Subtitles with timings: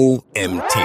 [0.00, 0.76] OMT.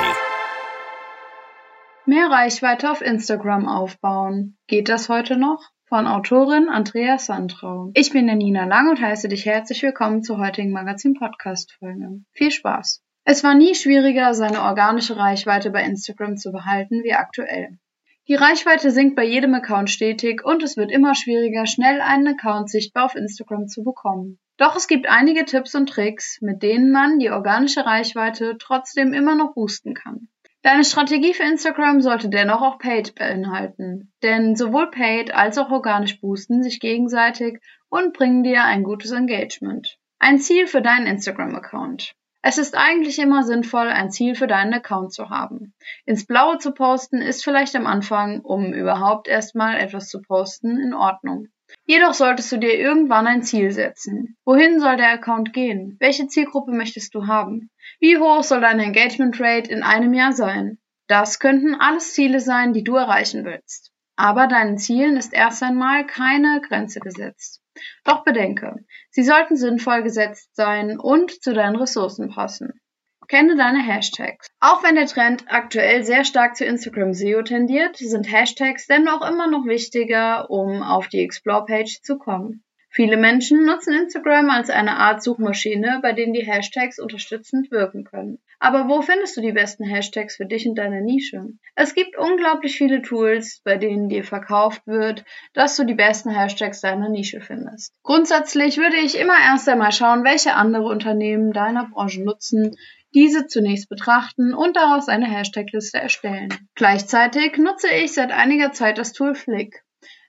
[2.06, 4.58] Mehr Reichweite auf Instagram aufbauen.
[4.68, 5.64] Geht das heute noch?
[5.86, 7.92] Von Autorin Andrea Sandrau.
[7.94, 12.26] Ich bin Nina Lang und heiße dich herzlich willkommen zur heutigen Magazin-Podcast-Folge.
[12.34, 13.04] Viel Spaß!
[13.24, 17.80] Es war nie schwieriger, seine organische Reichweite bei Instagram zu behalten wie aktuell.
[18.28, 22.70] Die Reichweite sinkt bei jedem Account stetig und es wird immer schwieriger, schnell einen Account
[22.70, 24.40] sichtbar auf Instagram zu bekommen.
[24.58, 29.36] Doch es gibt einige Tipps und Tricks, mit denen man die organische Reichweite trotzdem immer
[29.36, 30.30] noch boosten kann.
[30.62, 36.20] Deine Strategie für Instagram sollte dennoch auch Paid beinhalten, denn sowohl Paid als auch organisch
[36.22, 40.00] boosten sich gegenseitig und bringen dir ein gutes Engagement.
[40.18, 42.16] Ein Ziel für deinen Instagram-Account.
[42.42, 45.74] Es ist eigentlich immer sinnvoll, ein Ziel für deinen Account zu haben.
[46.06, 50.94] Ins Blaue zu posten ist vielleicht am Anfang, um überhaupt erstmal etwas zu posten, in
[50.94, 51.50] Ordnung.
[51.86, 54.38] Jedoch solltest du dir irgendwann ein Ziel setzen.
[54.44, 55.98] Wohin soll der Account gehen?
[56.00, 57.70] Welche Zielgruppe möchtest du haben?
[58.00, 60.80] Wie hoch soll deine Engagement Rate in einem Jahr sein?
[61.08, 63.92] Das könnten alles Ziele sein, die du erreichen willst.
[64.16, 67.62] Aber deinen Zielen ist erst einmal keine Grenze gesetzt.
[68.04, 72.80] Doch bedenke, sie sollten sinnvoll gesetzt sein und zu deinen Ressourcen passen.
[73.28, 74.48] Kenne deine Hashtags.
[74.60, 79.48] Auch wenn der Trend aktuell sehr stark zu Instagram SEO tendiert, sind Hashtags dennoch immer
[79.48, 82.64] noch wichtiger, um auf die Explore-Page zu kommen.
[82.96, 88.40] Viele Menschen nutzen Instagram als eine Art Suchmaschine, bei denen die Hashtags unterstützend wirken können.
[88.58, 91.44] Aber wo findest du die besten Hashtags für dich in deiner Nische?
[91.76, 96.80] Es gibt unglaublich viele Tools, bei denen dir verkauft wird, dass du die besten Hashtags
[96.80, 97.94] deiner Nische findest.
[98.02, 102.78] Grundsätzlich würde ich immer erst einmal schauen, welche andere Unternehmen deiner Branche nutzen,
[103.16, 106.50] diese zunächst betrachten und daraus eine Hashtagliste erstellen.
[106.76, 109.84] Gleichzeitig nutze ich seit einiger Zeit das Tool Flick.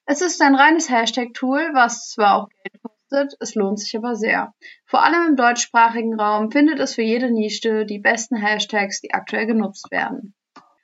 [0.06, 4.54] Es ist ein reines Hashtag-Tool, was zwar auch Geld kostet, es lohnt sich aber sehr.
[4.84, 9.46] Vor allem im deutschsprachigen Raum findet es für jede Nische die besten Hashtags, die aktuell
[9.46, 10.34] genutzt werden.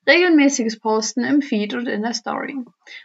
[0.09, 2.57] Regelmäßiges Posten im Feed und in der Story.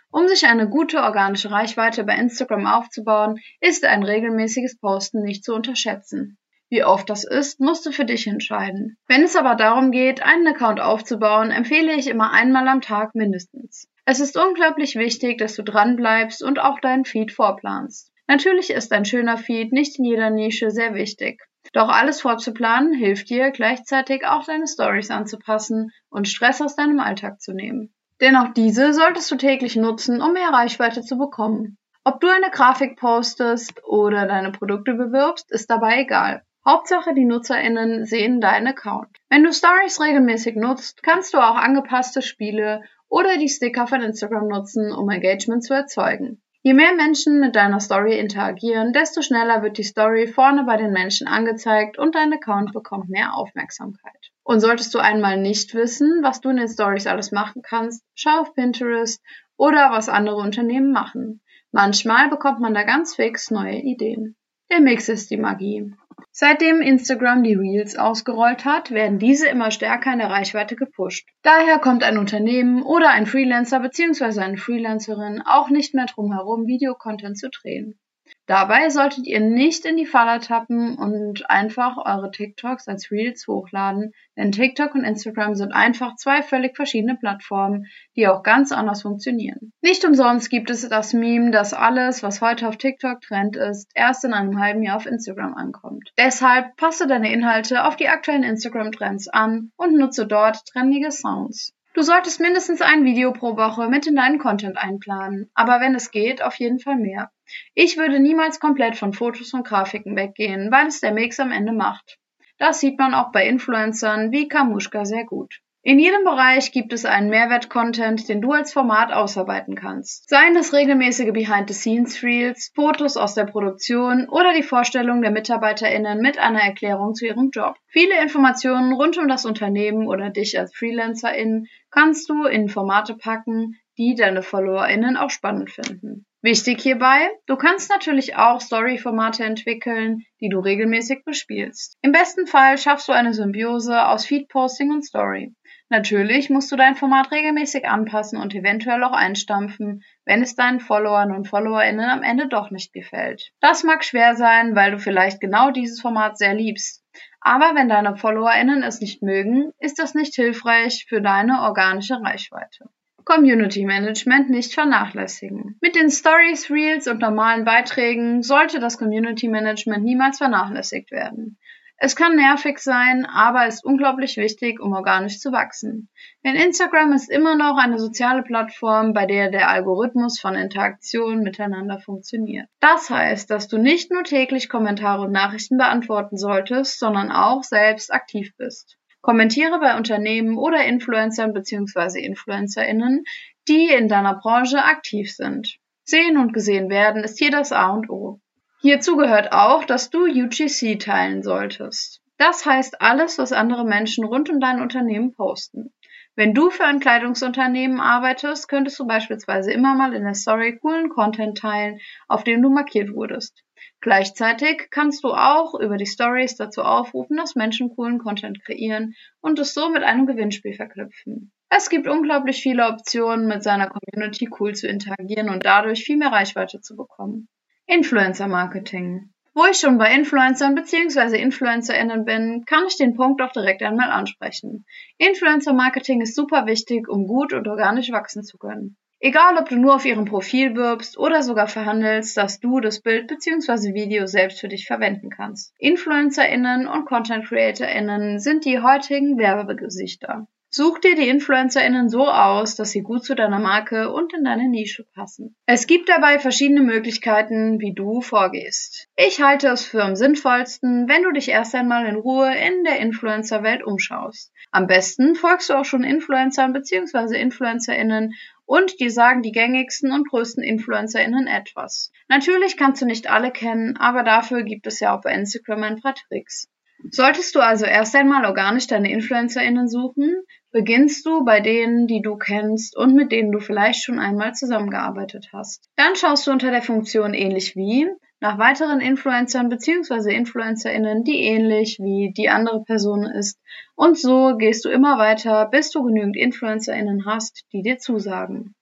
[0.10, 5.54] Um sich eine gute organische Reichweite bei Instagram aufzubauen, ist ein regelmäßiges Posten nicht zu
[5.54, 6.40] unterschätzen.
[6.70, 8.98] Wie oft das ist, musst du für dich entscheiden.
[9.08, 13.88] Wenn es aber darum geht, einen Account aufzubauen, empfehle ich immer einmal am Tag mindestens.
[14.06, 18.12] Es ist unglaublich wichtig, dass du dranbleibst und auch deinen Feed vorplanst.
[18.28, 21.42] Natürlich ist ein schöner Feed nicht in jeder Nische sehr wichtig.
[21.72, 27.40] Doch alles vorzuplanen hilft dir, gleichzeitig auch deine Stories anzupassen und Stress aus deinem Alltag
[27.40, 27.94] zu nehmen.
[28.20, 31.78] Denn auch diese solltest du täglich nutzen, um mehr Reichweite zu bekommen.
[32.04, 36.44] Ob du eine Grafik postest oder deine Produkte bewirbst, ist dabei egal.
[36.68, 39.08] Hauptsache, die NutzerInnen sehen deinen Account.
[39.30, 44.50] Wenn du Stories regelmäßig nutzt, kannst du auch angepasste Spiele oder die Sticker von Instagram
[44.50, 46.42] nutzen, um Engagement zu erzeugen.
[46.64, 50.92] Je mehr Menschen mit deiner Story interagieren, desto schneller wird die Story vorne bei den
[50.92, 54.34] Menschen angezeigt und dein Account bekommt mehr Aufmerksamkeit.
[54.44, 58.42] Und solltest du einmal nicht wissen, was du in den Stories alles machen kannst, schau
[58.42, 59.24] auf Pinterest
[59.56, 61.40] oder was andere Unternehmen machen.
[61.72, 64.36] Manchmal bekommt man da ganz fix neue Ideen.
[64.70, 65.94] Der Mix ist die Magie.
[66.32, 71.28] Seitdem Instagram die Reels ausgerollt hat, werden diese immer stärker in der Reichweite gepusht.
[71.42, 74.40] Daher kommt ein Unternehmen oder ein Freelancer bzw.
[74.42, 78.00] eine Freelancerin auch nicht mehr drum herum, Videocontent zu drehen.
[78.46, 84.14] Dabei solltet ihr nicht in die Falle tappen und einfach eure TikToks als Reels hochladen,
[84.38, 89.74] denn TikTok und Instagram sind einfach zwei völlig verschiedene Plattformen, die auch ganz anders funktionieren.
[89.82, 94.24] Nicht umsonst gibt es das Meme, dass alles, was heute auf TikTok Trend ist, erst
[94.24, 96.12] in einem halben Jahr auf Instagram ankommt.
[96.18, 101.77] Deshalb passe deine Inhalte auf die aktuellen Instagram-Trends an und nutze dort trendige Sounds.
[101.98, 106.12] Du solltest mindestens ein Video pro Woche mit in deinen Content einplanen, aber wenn es
[106.12, 107.32] geht, auf jeden Fall mehr.
[107.74, 111.74] Ich würde niemals komplett von Fotos und Grafiken weggehen, weil es der Mix am Ende
[111.74, 112.20] macht.
[112.60, 115.60] Das sieht man auch bei Influencern wie Kamushka sehr gut.
[115.88, 120.28] In jedem Bereich gibt es einen Mehrwert-Content, den du als Format ausarbeiten kannst.
[120.28, 126.60] Seien es regelmäßige Behind-the-Scenes-Reels, Fotos aus der Produktion oder die Vorstellung der MitarbeiterInnen mit einer
[126.60, 127.76] Erklärung zu ihrem Job.
[127.88, 133.80] Viele Informationen rund um das Unternehmen oder dich als FreelancerIn kannst du in Formate packen,
[133.98, 136.26] die deine FollowerInnen auch spannend finden.
[136.42, 141.98] Wichtig hierbei, du kannst natürlich auch Story-Formate entwickeln, die du regelmäßig bespielst.
[142.02, 145.56] Im besten Fall schaffst du eine Symbiose aus Feed-Posting und Story.
[145.90, 151.32] Natürlich musst du dein Format regelmäßig anpassen und eventuell auch einstampfen, wenn es deinen Followern
[151.32, 153.52] und Followerinnen am Ende doch nicht gefällt.
[153.62, 157.06] Das mag schwer sein, weil du vielleicht genau dieses Format sehr liebst.
[157.40, 162.90] Aber wenn deine Followerinnen es nicht mögen, ist das nicht hilfreich für deine organische Reichweite.
[163.24, 165.78] Community Management nicht vernachlässigen.
[165.82, 171.58] Mit den Stories, Reels und normalen Beiträgen sollte das Community Management niemals vernachlässigt werden.
[172.00, 176.10] Es kann nervig sein, aber ist unglaublich wichtig, um organisch zu wachsen.
[176.46, 182.00] Denn Instagram ist immer noch eine soziale Plattform, bei der der Algorithmus von Interaktionen miteinander
[182.00, 182.68] funktioniert.
[182.82, 188.14] Das heißt, dass du nicht nur täglich Kommentare und Nachrichten beantworten solltest, sondern auch selbst
[188.14, 188.98] aktiv bist.
[189.22, 192.24] Kommentiere bei Unternehmen oder Influencern bzw.
[192.24, 193.24] Influencerinnen,
[193.68, 195.80] die in deiner Branche aktiv sind.
[196.04, 198.40] Sehen und gesehen werden ist hier das A und O.
[198.80, 202.22] Hierzu gehört auch, dass du UGC teilen solltest.
[202.38, 205.92] Das heißt alles, was andere Menschen rund um dein Unternehmen posten.
[206.36, 211.10] Wenn du für ein Kleidungsunternehmen arbeitest, könntest du beispielsweise immer mal in der Story coolen
[211.10, 211.98] Content teilen,
[212.28, 213.64] auf dem du markiert wurdest.
[214.02, 219.58] Gleichzeitig kannst du auch über die Stories dazu aufrufen, dass Menschen coolen Content kreieren und
[219.58, 221.52] es so mit einem Gewinnspiel verknüpfen.
[221.70, 226.32] Es gibt unglaublich viele Optionen, mit seiner Community cool zu interagieren und dadurch viel mehr
[226.32, 227.50] Reichweite zu bekommen.
[227.90, 229.30] Influencer Marketing.
[229.54, 231.42] Wo ich schon bei Influencern bzw.
[231.42, 234.86] InfluencerInnen bin, kann ich den Punkt auch direkt einmal ansprechen.
[235.18, 238.98] Influencer Marketing ist super wichtig, um gut und organisch wachsen zu können.
[239.22, 243.28] Egal, ob du nur auf ihrem Profil wirbst oder sogar verhandelst, dass du das Bild
[243.28, 243.94] bzw.
[243.94, 245.74] Video selbst für dich verwenden kannst.
[245.80, 250.46] InfluencerInnen und Content CreatorInnen sind die heutigen Werbegesichter.
[250.78, 254.70] Such dir die InfluencerInnen so aus, dass sie gut zu deiner Marke und in deine
[254.70, 255.56] Nische passen.
[255.66, 259.08] Es gibt dabei verschiedene Möglichkeiten, wie du vorgehst.
[259.16, 263.00] Ich halte es für am sinnvollsten, wenn du dich erst einmal in Ruhe in der
[263.00, 264.54] Influencer-Welt umschaust.
[264.70, 267.42] Am besten folgst du auch schon Influencern bzw.
[267.42, 268.36] InfluencerInnen
[268.68, 272.12] und die sagen die gängigsten und größten InfluencerInnen etwas.
[272.28, 276.02] Natürlich kannst du nicht alle kennen, aber dafür gibt es ja auch bei Instagram ein
[276.02, 276.70] paar Tricks.
[277.12, 280.36] Solltest du also erst einmal organisch deine InfluencerInnen suchen,
[280.72, 285.50] beginnst du bei denen, die du kennst und mit denen du vielleicht schon einmal zusammengearbeitet
[285.54, 285.90] hast.
[285.96, 288.08] Dann schaust du unter der Funktion ähnlich wie
[288.40, 290.36] nach weiteren Influencern bzw.
[290.36, 293.60] InfluencerInnen, die ähnlich wie die andere Person ist.
[293.96, 298.76] Und so gehst du immer weiter, bis du genügend InfluencerInnen hast, die dir zusagen.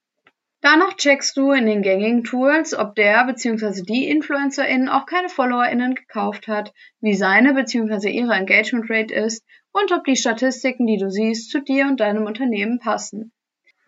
[0.66, 3.84] Danach checkst du in den gängigen Tools, ob der bzw.
[3.84, 8.10] die InfluencerInnen auch keine FollowerInnen gekauft hat, wie seine bzw.
[8.10, 12.26] ihre Engagement Rate ist und ob die Statistiken, die du siehst, zu dir und deinem
[12.26, 13.32] Unternehmen passen.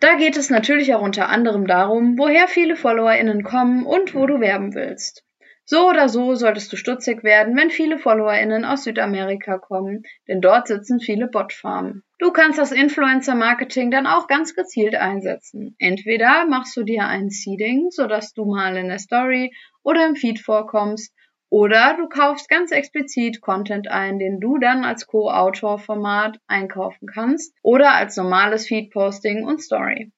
[0.01, 4.39] Da geht es natürlich auch unter anderem darum, woher viele FollowerInnen kommen und wo du
[4.39, 5.23] werben willst.
[5.69, 10.67] So oder so solltest du stutzig werden, wenn viele FollowerInnen aus Südamerika kommen, denn dort
[10.67, 12.03] sitzen viele Botfarmen.
[12.19, 15.75] Du kannst das Influencer-Marketing dann auch ganz gezielt einsetzen.
[15.77, 19.53] Entweder machst du dir ein Seeding, sodass du mal in der Story
[19.83, 21.13] oder im Feed vorkommst,
[21.49, 27.93] oder du kaufst ganz explizit Content ein, den du dann als Co-Autor-Format einkaufen kannst oder
[27.93, 30.11] als normales Feed-Posting und Story.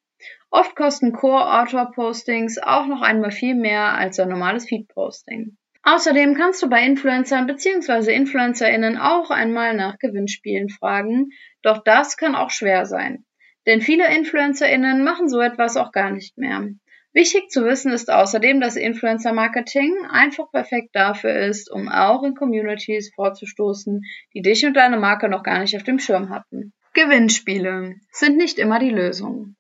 [0.51, 5.57] Oft kosten Core-Autor-Postings auch noch einmal viel mehr als ein normales Feed-Posting.
[5.83, 8.13] Außerdem kannst du bei Influencern bzw.
[8.13, 11.29] InfluencerInnen auch einmal nach Gewinnspielen fragen,
[11.61, 13.25] doch das kann auch schwer sein.
[13.65, 16.67] Denn viele InfluencerInnen machen so etwas auch gar nicht mehr.
[17.13, 22.35] Wichtig zu wissen ist außerdem, dass Influencer Marketing einfach perfekt dafür ist, um auch in
[22.35, 24.01] Communities vorzustoßen,
[24.33, 26.73] die dich und deine Marke noch gar nicht auf dem Schirm hatten.
[26.93, 29.55] Gewinnspiele sind nicht immer die Lösung.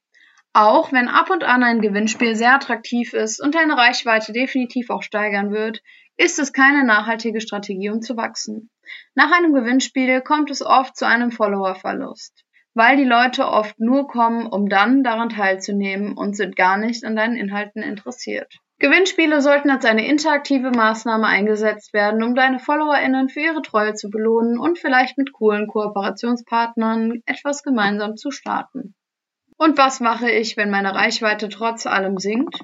[0.53, 5.03] Auch wenn ab und an ein Gewinnspiel sehr attraktiv ist und deine Reichweite definitiv auch
[5.03, 5.81] steigern wird,
[6.17, 8.69] ist es keine nachhaltige Strategie, um zu wachsen.
[9.13, 12.43] Nach einem Gewinnspiel kommt es oft zu einem Followerverlust,
[12.73, 17.15] weil die Leute oft nur kommen, um dann daran teilzunehmen und sind gar nicht an
[17.15, 18.51] deinen Inhalten interessiert.
[18.79, 24.09] Gewinnspiele sollten als eine interaktive Maßnahme eingesetzt werden, um deine FollowerInnen für ihre Treue zu
[24.09, 28.95] belohnen und vielleicht mit coolen Kooperationspartnern etwas gemeinsam zu starten.
[29.59, 32.61] Und was mache ich, wenn meine Reichweite trotz allem sinkt?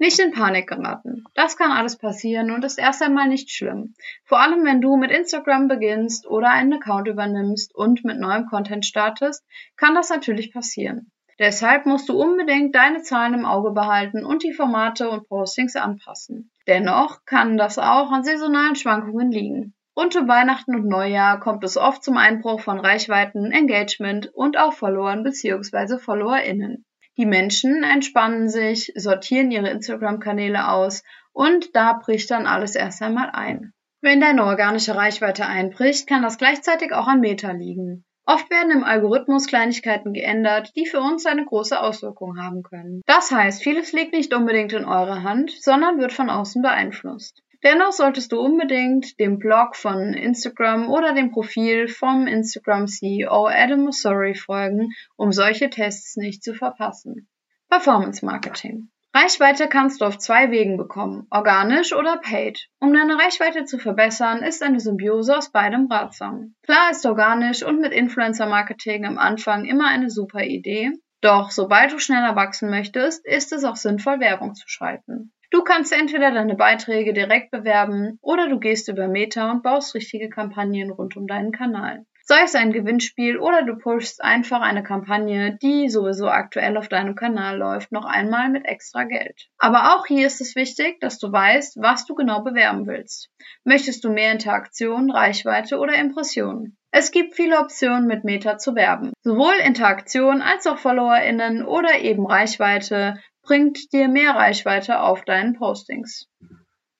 [0.00, 1.24] Nicht in Panik geraten.
[1.34, 3.92] Das kann alles passieren und ist erst einmal nicht schlimm.
[4.24, 8.86] Vor allem, wenn du mit Instagram beginnst oder einen Account übernimmst und mit neuem Content
[8.86, 9.44] startest,
[9.76, 11.10] kann das natürlich passieren.
[11.38, 16.50] Deshalb musst du unbedingt deine Zahlen im Auge behalten und die Formate und Postings anpassen.
[16.66, 19.74] Dennoch kann das auch an saisonalen Schwankungen liegen.
[19.98, 24.72] Rund um Weihnachten und Neujahr kommt es oft zum Einbruch von Reichweiten, Engagement und auch
[24.72, 25.98] Followern bzw.
[25.98, 26.84] FollowerInnen.
[27.16, 31.02] Die Menschen entspannen sich, sortieren ihre Instagram-Kanäle aus
[31.32, 33.72] und da bricht dann alles erst einmal ein.
[34.00, 38.04] Wenn deine organische Reichweite einbricht, kann das gleichzeitig auch an Meta liegen.
[38.24, 43.02] Oft werden im Algorithmus Kleinigkeiten geändert, die für uns eine große Auswirkung haben können.
[43.06, 47.42] Das heißt, vieles liegt nicht unbedingt in eurer Hand, sondern wird von außen beeinflusst.
[47.64, 53.80] Dennoch solltest du unbedingt dem Blog von Instagram oder dem Profil vom Instagram CEO Adam
[53.80, 57.28] Mosseri folgen, um solche Tests nicht zu verpassen.
[57.68, 58.90] Performance Marketing.
[59.12, 62.68] Reichweite kannst du auf zwei Wegen bekommen, organisch oder paid.
[62.78, 66.54] Um deine Reichweite zu verbessern, ist eine Symbiose aus beidem ratsam.
[66.62, 71.98] Klar ist organisch und mit Influencer-Marketing am Anfang immer eine super Idee, doch sobald du
[71.98, 75.32] schneller wachsen möchtest, ist es auch sinnvoll, Werbung zu schalten.
[75.50, 80.28] Du kannst entweder deine Beiträge direkt bewerben oder du gehst über Meta und baust richtige
[80.28, 82.04] Kampagnen rund um deinen Kanal.
[82.30, 87.14] Sei es ein Gewinnspiel oder du pushst einfach eine Kampagne, die sowieso aktuell auf deinem
[87.14, 89.48] Kanal läuft, noch einmal mit extra Geld.
[89.56, 93.30] Aber auch hier ist es wichtig, dass du weißt, was du genau bewerben willst.
[93.64, 96.76] Möchtest du mehr Interaktion, Reichweite oder Impressionen?
[96.90, 99.14] Es gibt viele Optionen mit Meta zu werben.
[99.22, 106.28] Sowohl Interaktion als auch FollowerInnen oder eben Reichweite bringt dir mehr Reichweite auf deinen Postings.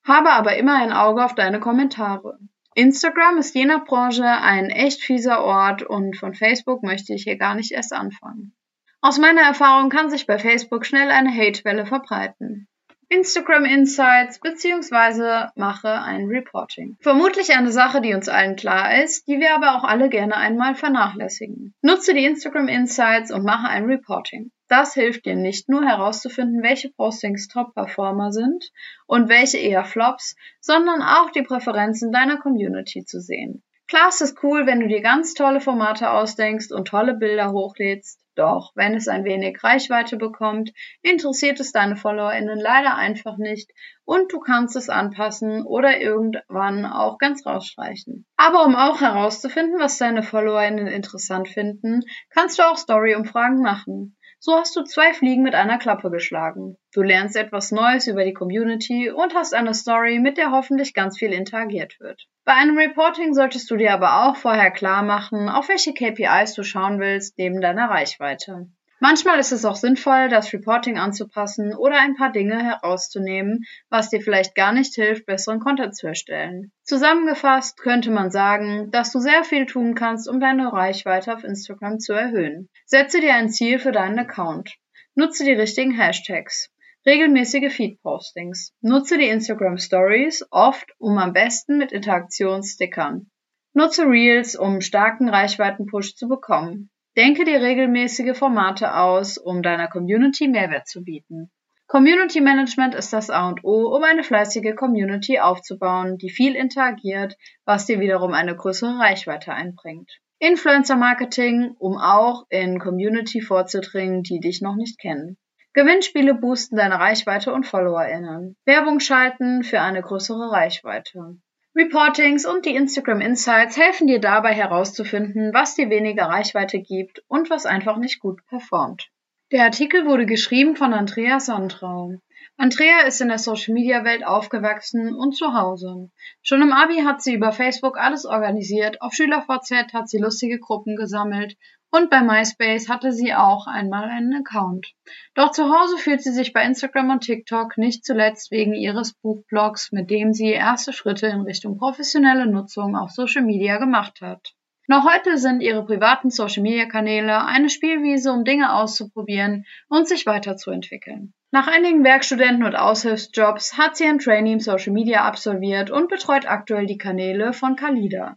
[0.03, 2.39] Habe aber immer ein Auge auf deine Kommentare.
[2.75, 7.37] Instagram ist je nach Branche ein echt fieser Ort und von Facebook möchte ich hier
[7.37, 8.55] gar nicht erst anfangen.
[9.03, 12.67] Aus meiner Erfahrung kann sich bei Facebook schnell eine Hatewelle verbreiten.
[13.11, 15.49] Instagram Insights bzw.
[15.55, 16.99] mache ein Reporting.
[17.01, 20.75] Vermutlich eine Sache, die uns allen klar ist, die wir aber auch alle gerne einmal
[20.75, 21.75] vernachlässigen.
[21.81, 24.51] Nutze die Instagram Insights und mache ein Reporting.
[24.69, 28.71] Das hilft dir nicht nur herauszufinden, welche Postings Top-Performer sind
[29.07, 33.63] und welche eher Flops, sondern auch die Präferenzen deiner Community zu sehen.
[33.89, 38.21] Klar ist es cool, wenn du dir ganz tolle Formate ausdenkst und tolle Bilder hochlädst,
[38.39, 40.71] doch wenn es ein wenig Reichweite bekommt,
[41.03, 43.73] interessiert es deine FollowerInnen leider einfach nicht
[44.05, 48.27] und du kannst es anpassen oder irgendwann auch ganz rausstreichen.
[48.37, 54.17] Aber um auch herauszufinden, was deine FollowerInnen interessant finden, kannst du auch Story-Umfragen machen.
[54.41, 56.77] So hast du zwei Fliegen mit einer Klappe geschlagen.
[56.93, 61.19] Du lernst etwas Neues über die Community und hast eine Story, mit der hoffentlich ganz
[61.19, 62.25] viel interagiert wird.
[62.45, 66.63] Bei einem Reporting solltest du dir aber auch vorher klar machen, auf welche KPIs du
[66.63, 68.69] schauen willst neben deiner Reichweite.
[69.01, 74.21] Manchmal ist es auch sinnvoll, das Reporting anzupassen oder ein paar Dinge herauszunehmen, was dir
[74.21, 76.73] vielleicht gar nicht hilft, besseren Content zu erstellen.
[76.83, 82.01] Zusammengefasst könnte man sagen, dass du sehr viel tun kannst, um deine Reichweite auf Instagram
[82.01, 82.69] zu erhöhen.
[82.87, 84.75] Setze dir ein Ziel für deinen Account.
[85.15, 86.71] Nutze die richtigen Hashtags.
[87.07, 88.75] Regelmäßige Feed-Postings.
[88.81, 93.31] Nutze die Instagram Stories oft, um am besten mit Interaktionsstickern.
[93.73, 96.91] Nutze Reels, um starken Reichweiten-Push zu bekommen.
[97.19, 101.51] Denke dir regelmäßige Formate aus, um deiner Community Mehrwert zu bieten.
[101.89, 107.35] Community Management ist das A und O, um eine fleißige Community aufzubauen, die viel interagiert,
[107.65, 110.09] was dir wiederum eine größere Reichweite einbringt.
[110.39, 115.39] Influencer Marketing, um auch in Community vorzudringen, die dich noch nicht kennen.
[115.73, 118.57] Gewinnspiele boosten deine Reichweite und FollowerInnen.
[118.65, 121.41] Werbung schalten für eine größere Reichweite.
[121.77, 127.51] Reportings und die Instagram Insights helfen dir dabei herauszufinden, was dir weniger Reichweite gibt und
[127.51, 129.11] was einfach nicht gut performt.
[129.53, 132.21] Der Artikel wurde geschrieben von Andrea Sandrau.
[132.57, 136.11] Andrea ist in der Social Media Welt aufgewachsen und zu Hause.
[136.43, 140.97] Schon im Abi hat sie über Facebook alles organisiert, auf SchülerVZ hat sie lustige Gruppen
[140.97, 141.57] gesammelt
[141.91, 144.93] und bei MySpace hatte sie auch einmal einen Account.
[145.35, 149.93] Doch zu Hause fühlt sie sich bei Instagram und TikTok nicht zuletzt wegen ihres Buchblogs,
[149.93, 154.55] mit dem sie erste Schritte in Richtung professionelle Nutzung auf Social Media gemacht hat.
[154.91, 160.25] Noch heute sind ihre privaten Social Media Kanäle eine Spielwiese, um Dinge auszuprobieren und sich
[160.25, 161.35] weiterzuentwickeln.
[161.51, 166.47] Nach einigen Werkstudenten und Aushilfsjobs hat sie ein Trainee im Social Media absolviert und betreut
[166.47, 168.37] aktuell die Kanäle von Kalida.